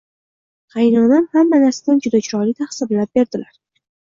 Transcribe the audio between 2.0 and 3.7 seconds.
juda chiroyli taqsimlab berdilar.